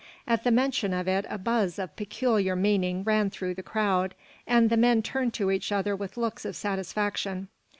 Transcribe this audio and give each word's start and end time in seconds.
At 0.25 0.43
the 0.43 0.49
mention 0.49 0.95
of 0.95 1.07
it 1.07 1.27
a 1.29 1.37
buzz 1.37 1.77
of 1.77 1.95
peculiar 1.95 2.55
meaning 2.55 3.03
ran 3.03 3.29
through 3.29 3.53
the 3.53 3.61
crowd, 3.61 4.15
and 4.47 4.71
the 4.71 4.75
men 4.75 5.03
turned 5.03 5.35
to 5.35 5.51
each 5.51 5.71
other 5.71 5.95
with 5.95 6.17
looks 6.17 6.43
of 6.43 6.55
satisfaction. 6.55 7.49